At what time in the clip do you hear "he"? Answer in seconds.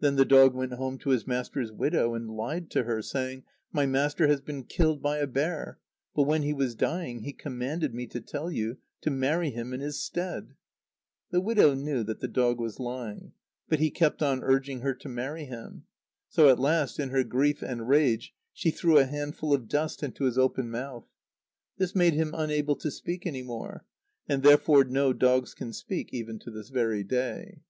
6.42-6.52, 7.20-7.32, 13.78-13.90